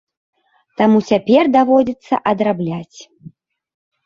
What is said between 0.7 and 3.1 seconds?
Таму цяпер даводзіцца адрабляць.